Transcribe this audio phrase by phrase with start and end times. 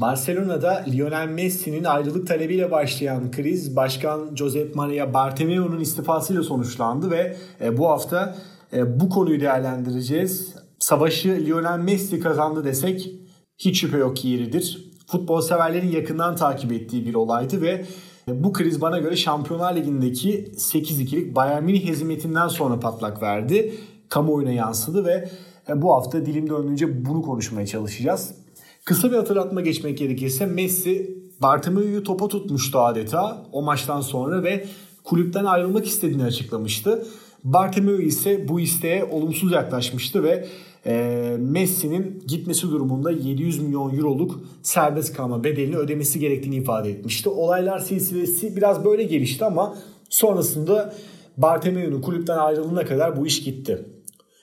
[0.00, 7.76] Barcelona'da Lionel Messi'nin ayrılık talebiyle başlayan kriz Başkan Josep Maria Bartomeu'nun istifasıyla sonuçlandı ve e,
[7.76, 8.36] bu hafta
[8.72, 10.54] e, bu konuyu değerlendireceğiz.
[10.78, 13.10] Savaşı Lionel Messi kazandı desek
[13.58, 14.92] hiç şüphe yok ki yeridir.
[15.06, 17.84] Futbol severlerin yakından takip ettiği bir olaydı ve
[18.28, 23.74] bu kriz bana göre Şampiyonlar Ligi'ndeki 8-2'lik Bayern Münih hezimetinden sonra patlak verdi.
[24.08, 25.28] Kamuoyuna yansıdı ve
[25.68, 28.43] e, bu hafta dilim döndüğünce bunu konuşmaya çalışacağız.
[28.84, 34.66] Kısa bir hatırlatma geçmek gerekirse Messi Bartomeu'yu topa tutmuştu adeta o maçtan sonra ve
[35.04, 37.06] kulüpten ayrılmak istediğini açıklamıştı.
[37.44, 40.46] Bartomeu ise bu isteğe olumsuz yaklaşmıştı ve
[40.86, 47.28] e, Messi'nin gitmesi durumunda 700 milyon euroluk serbest kalma bedelini ödemesi gerektiğini ifade etmişti.
[47.28, 49.76] Olaylar silsilesi biraz böyle gelişti ama
[50.08, 50.94] sonrasında
[51.36, 53.86] Bartomeu'nun kulüpten ayrılığına kadar bu iş gitti.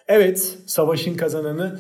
[0.08, 1.80] Evet savaşın kazananı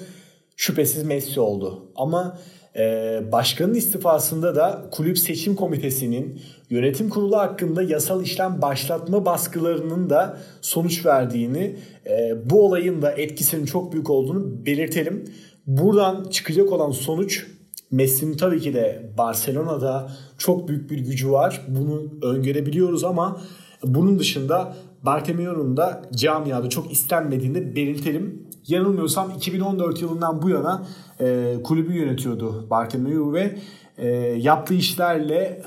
[0.61, 1.91] şüphesiz Messi oldu.
[1.95, 2.38] Ama
[2.75, 2.83] e,
[3.31, 11.05] başkanın istifasında da kulüp seçim komitesinin yönetim kurulu hakkında yasal işlem başlatma baskılarının da sonuç
[11.05, 11.76] verdiğini,
[12.09, 15.26] e, bu olayın da etkisinin çok büyük olduğunu belirtelim.
[15.67, 17.48] Buradan çıkacak olan sonuç
[17.91, 21.62] Messi'nin tabii ki de Barcelona'da çok büyük bir gücü var.
[21.67, 23.41] Bunu öngörebiliyoruz ama
[23.84, 28.51] bunun dışında Bartomeu'nun da camiada çok istenmediğini belirtelim.
[28.67, 30.85] Yanılmıyorsam 2014 yılından bu yana
[31.20, 33.57] e, kulübü yönetiyordu Bartomeu ve
[33.98, 35.62] e, yaptığı işlerle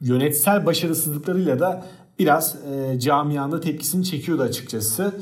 [0.00, 1.86] yönetsel başarısızlıklarıyla da
[2.18, 5.12] biraz e, camianda tepkisini çekiyordu açıkçası.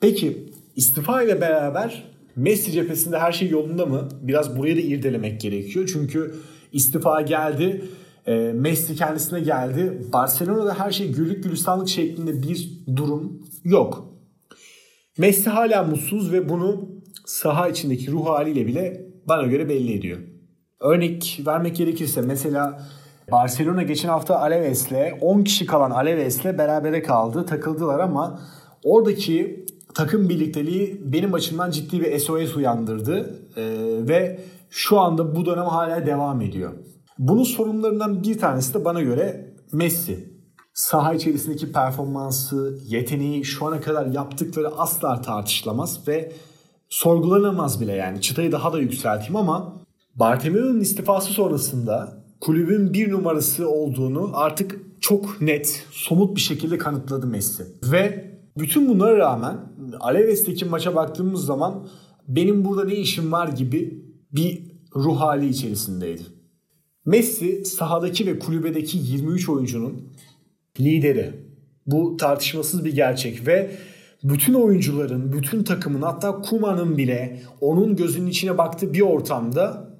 [0.00, 4.08] Peki istifa ile beraber Messi cephesinde her şey yolunda mı?
[4.22, 5.90] Biraz buraya da irdelemek gerekiyor.
[5.92, 6.34] Çünkü
[6.72, 7.84] istifa geldi.
[8.26, 10.02] E, Messi kendisine geldi.
[10.12, 14.11] Barcelona'da her şey güllük gülistanlık şeklinde bir durum yok.
[15.18, 16.88] Messi hala mutsuz ve bunu
[17.24, 20.18] saha içindeki ruh haliyle bile bana göre belli ediyor.
[20.80, 22.82] Örnek vermek gerekirse mesela
[23.32, 27.46] Barcelona geçen hafta Alaves'le 10 kişi kalan Alaves'le berabere kaldı.
[27.46, 28.40] Takıldılar ama
[28.84, 33.40] oradaki takım birlikteliği benim açımdan ciddi bir SOS uyandırdı.
[33.56, 33.62] Ee,
[34.08, 34.40] ve
[34.70, 36.72] şu anda bu dönem hala devam ediyor.
[37.18, 40.31] Bunun sorunlarından bir tanesi de bana göre Messi.
[40.74, 46.32] Saha içerisindeki performansı, yeteneği, şu ana kadar yaptıkları asla tartışılamaz ve
[46.88, 48.20] sorgulanamaz bile yani.
[48.20, 49.80] Çıtayı daha da yükselteyim ama
[50.14, 57.66] Bartomeu'nun istifası sonrasında kulübün bir numarası olduğunu artık çok net, somut bir şekilde kanıtladı Messi.
[57.84, 59.56] Ve bütün bunlara rağmen
[60.00, 61.88] Aleves'teki maça baktığımız zaman
[62.28, 66.22] benim burada ne işim var gibi bir ruh hali içerisindeydi.
[67.06, 70.12] Messi sahadaki ve kulübedeki 23 oyuncunun
[70.80, 71.30] lideri.
[71.86, 73.70] Bu tartışmasız bir gerçek ve
[74.24, 79.92] bütün oyuncuların, bütün takımın hatta Kuma'nın bile onun gözünün içine baktığı bir ortamda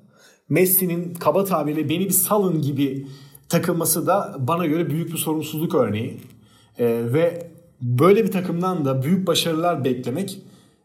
[0.48, 3.06] Messi'nin kaba tabirle beni bir salın gibi
[3.48, 6.20] takılması da bana göre büyük bir sorumsuzluk örneği.
[6.78, 7.50] ee, ve
[7.82, 10.42] böyle bir takımdan da büyük başarılar beklemek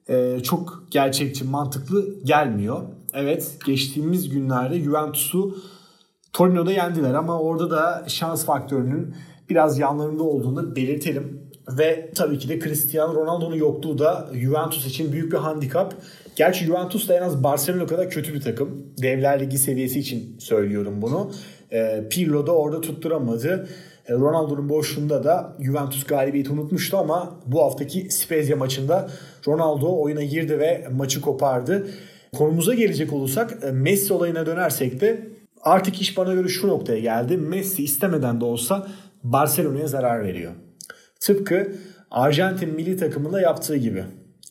[0.10, 2.82] e, çok gerçekçi, mantıklı gelmiyor.
[3.14, 5.58] Evet geçtiğimiz günlerde Juventus'u
[6.34, 9.16] Torino'da yendiler ama orada da şans faktörünün
[9.50, 11.48] biraz yanlarında olduğunu belirtelim.
[11.78, 15.94] Ve tabii ki de Cristiano Ronaldo'nun yokluğu da Juventus için büyük bir handikap.
[16.36, 18.86] Gerçi Juventus da en az Barcelona kadar kötü bir takım.
[19.02, 21.32] Devler Ligi seviyesi için söylüyorum bunu.
[21.72, 23.68] E, Pirlo da orada tutturamadı.
[24.08, 29.10] E, Ronaldo'nun boşluğunda da Juventus galibiyeti unutmuştu ama bu haftaki Spezia maçında
[29.48, 31.88] Ronaldo oyuna girdi ve maçı kopardı.
[32.38, 35.28] Konumuza gelecek olursak e, Messi olayına dönersek de
[35.62, 37.38] artık iş bana göre şu noktaya geldi.
[37.38, 38.88] Messi istemeden de olsa
[39.24, 40.52] Barcelona'ya zarar veriyor.
[41.20, 41.72] Tıpkı
[42.12, 44.04] Arjantin milli takımında yaptığı gibi.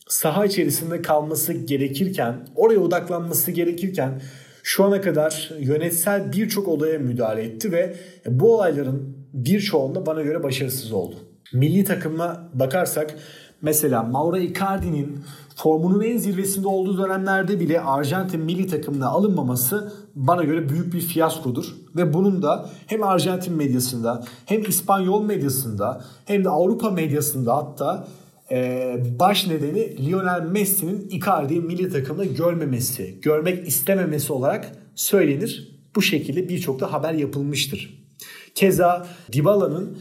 [0.07, 4.21] Saha içerisinde kalması gerekirken, oraya odaklanması gerekirken
[4.63, 7.95] şu ana kadar yönetsel birçok olaya müdahale etti ve
[8.25, 11.15] bu olayların birçoğunda bana göre başarısız oldu.
[11.53, 13.15] Milli takıma bakarsak
[13.61, 15.19] mesela Mauro Icardi'nin
[15.55, 21.75] formunun en zirvesinde olduğu dönemlerde bile Arjantin milli takımına alınmaması bana göre büyük bir fiyaskodur.
[21.95, 28.07] Ve bunun da hem Arjantin medyasında hem İspanyol medyasında hem de Avrupa medyasında hatta
[28.51, 35.77] e, baş nedeni Lionel Messi'nin Icardi'yi milli takımda görmemesi, görmek istememesi olarak söylenir.
[35.95, 38.07] Bu şekilde birçok da haber yapılmıştır.
[38.55, 39.97] Keza Dybala'nın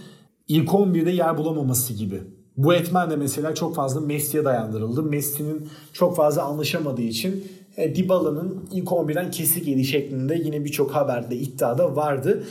[0.48, 2.20] ilk 11'de yer bulamaması gibi.
[2.56, 5.02] Bu etmen de mesela çok fazla Messi'ye dayandırıldı.
[5.02, 7.44] Messi'nin çok fazla anlaşamadığı için
[7.76, 12.42] e, Dybala'nın ilk 11'den kesik yedi şeklinde yine birçok haberde iddiada vardı.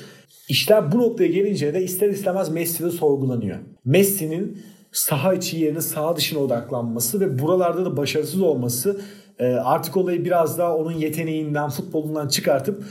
[0.49, 3.57] İşler bu noktaya gelince de ister istemez Messi de sorgulanıyor.
[3.85, 4.61] Messi'nin
[4.91, 9.01] saha içi yerine saha dışına odaklanması ve buralarda da başarısız olması
[9.39, 12.83] e, artık olayı biraz daha onun yeteneğinden, futbolundan çıkartıp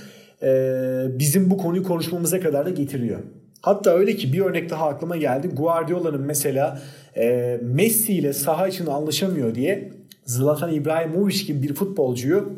[1.19, 3.21] bizim bu konuyu konuşmamıza kadar da getiriyor.
[3.65, 5.49] Hatta öyle ki bir örnek daha aklıma geldi.
[5.49, 6.83] Guardiola'nın mesela
[7.17, 9.93] e, Messi ile saha için anlaşamıyor diye
[10.25, 12.53] Zlatan İbrahimovic gibi bir futbolcuyu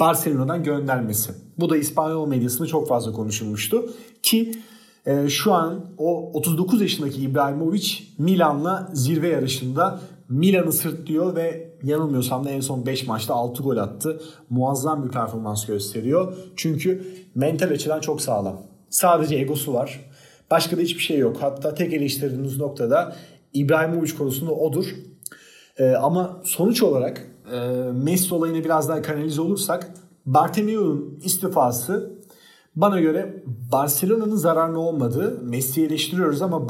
[0.00, 1.32] Barcelona'dan göndermesi.
[1.58, 3.90] Bu da İspanyol medyasında çok fazla konuşulmuştu.
[4.22, 4.52] Ki
[5.06, 7.88] e, şu an o 39 yaşındaki İbrahimovic
[8.18, 14.20] Milan'la zirve yarışında Milan'ı sırtlıyor ve yanılmıyorsam da en son 5 maçta 6 gol attı.
[14.50, 16.34] Muazzam bir performans gösteriyor.
[16.56, 18.62] Çünkü mental açıdan çok sağlam.
[18.90, 20.09] Sadece egosu var.
[20.50, 21.36] Başka da hiçbir şey yok.
[21.40, 23.16] Hatta tek eleştirdiğimiz noktada
[23.52, 24.94] İbrahimovic konusunda odur.
[25.78, 27.58] Ee, ama sonuç olarak e,
[27.92, 29.90] Messi olayına biraz daha kanalize olursak
[30.26, 32.20] Bartomeu'nun istifası
[32.76, 33.42] bana göre
[33.72, 36.68] Barcelona'nın zararlı olmadığı Messi'yi eleştiriyoruz ama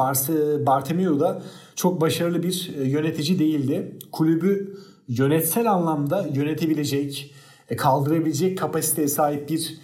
[0.67, 1.43] Bartomeu da
[1.75, 3.99] çok başarılı bir e, yönetici değildi.
[4.13, 4.77] Kulübü
[5.09, 7.35] yönetsel anlamda yönetebilecek,
[7.69, 9.81] e, kaldırabilecek kapasiteye sahip bir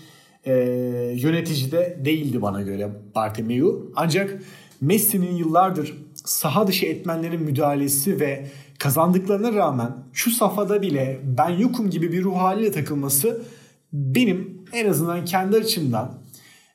[0.47, 0.53] e,
[1.17, 3.93] yönetici de değildi bana göre Bartomeu.
[3.97, 4.43] Ancak
[4.81, 8.47] Messi'nin yıllardır saha dışı etmenlerin müdahalesi ve
[8.79, 13.43] kazandıklarına rağmen şu safhada bile ben yokum gibi bir ruh haliyle takılması
[13.93, 16.19] benim en azından kendi açımdan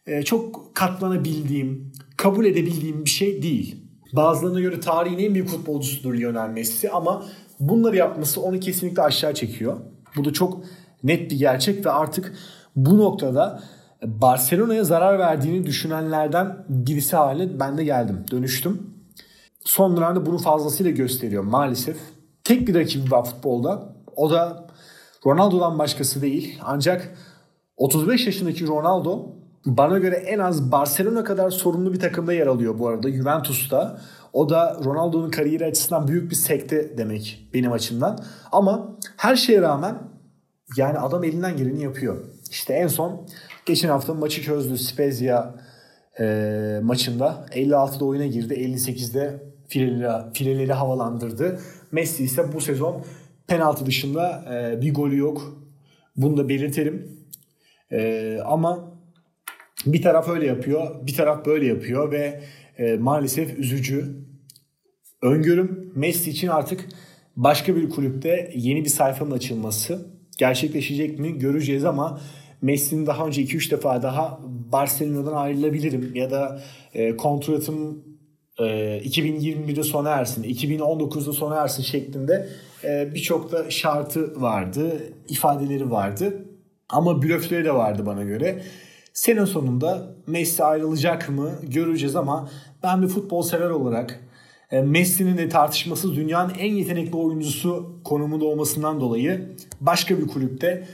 [0.07, 3.75] e, çok katlanabildiğim, kabul edebildiğim bir şey değil.
[4.13, 7.25] Bazılarına göre tarihin en büyük futbolcusudur Lionel Messi ama
[7.59, 9.77] bunları yapması onu kesinlikle aşağı çekiyor.
[10.15, 10.63] Bu da çok
[11.03, 12.33] net bir gerçek ve artık
[12.75, 13.62] bu noktada
[14.03, 18.94] Barcelona'ya zarar verdiğini düşünenlerden birisi haline ben de geldim, dönüştüm.
[19.65, 21.97] Son dönemde bunu fazlasıyla gösteriyor maalesef.
[22.44, 23.95] Tek bir rakibi var futbolda.
[24.15, 24.68] O da
[25.25, 26.59] Ronaldo'dan başkası değil.
[26.63, 27.15] Ancak
[27.77, 29.29] 35 yaşındaki Ronaldo
[29.65, 34.01] bana göre en az Barcelona kadar sorunlu bir takımda yer alıyor bu arada Juventus'ta.
[34.33, 38.19] O da Ronaldo'nun kariyeri açısından büyük bir sekte demek benim açımdan.
[38.51, 39.97] Ama her şeye rağmen
[40.77, 42.17] yani adam elinden geleni yapıyor.
[42.51, 43.27] İşte en son
[43.65, 45.56] geçen hafta maçı çözdü Spezia
[46.19, 46.25] e,
[46.83, 47.45] maçında.
[47.51, 48.53] 56'da oyuna girdi.
[48.53, 49.44] 58'de
[50.33, 51.59] fileleri, havalandırdı.
[51.92, 53.06] Messi ise bu sezon
[53.48, 55.65] penaltı dışında e, bir golü yok.
[56.15, 57.27] Bunu da belirtelim.
[57.92, 58.92] E, ama
[59.86, 62.42] bir taraf öyle yapıyor, bir taraf böyle yapıyor ve
[62.77, 64.06] e, maalesef üzücü.
[65.21, 66.86] Öngörüm Messi için artık
[67.36, 70.20] başka bir kulüpte yeni bir sayfanın açılması.
[70.41, 72.19] Gerçekleşecek mi göreceğiz ama
[72.61, 74.39] Messi'nin daha önce 2-3 defa daha
[74.71, 76.61] Barcelona'dan ayrılabilirim ya da
[76.93, 78.03] e, kontratım
[78.59, 78.63] e,
[79.05, 82.49] 2021'de sona ersin, 2019'da sona ersin şeklinde
[82.83, 86.45] e, birçok da şartı vardı, ifadeleri vardı.
[86.89, 88.61] Ama blöfleri de vardı bana göre.
[89.13, 92.49] Sene sonunda Messi ayrılacak mı göreceğiz ama
[92.83, 94.19] ben bir futbol sever olarak
[94.71, 99.50] Messi'nin de tartışmasız dünyanın en yetenekli oyuncusu konumunda olmasından dolayı
[99.81, 100.88] başka bir kulüpte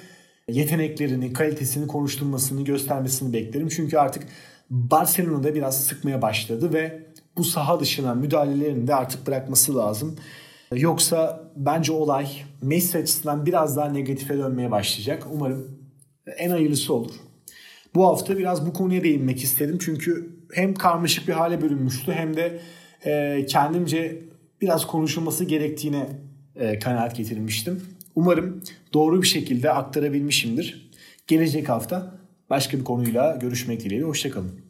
[0.48, 3.68] yeteneklerini, kalitesini konuşturmasını, göstermesini beklerim.
[3.68, 4.24] Çünkü artık
[4.70, 7.08] Barcelona'da biraz sıkmaya başladı ve
[7.38, 10.16] bu saha dışına müdahalelerini de artık bırakması lazım.
[10.76, 12.28] Yoksa bence olay
[12.62, 15.28] Messi açısından biraz daha negatife dönmeye başlayacak.
[15.34, 15.80] Umarım
[16.38, 17.12] en hayırlısı olur.
[17.96, 19.78] Bu hafta biraz bu konuya değinmek istedim.
[19.82, 22.60] Çünkü hem karmaşık bir hale bölünmüştü hem de
[23.08, 24.22] e, kendimce
[24.62, 26.08] biraz konuşulması gerektiğine
[26.56, 27.82] e, kanaat getirmiştim.
[28.16, 28.62] Umarım
[28.94, 30.92] doğru bir şekilde aktarabilmişimdir.
[31.28, 32.16] Gelecek hafta
[32.50, 34.06] başka bir konuyla görüşmek dileğiyle.
[34.08, 34.67] Hoşçakalın.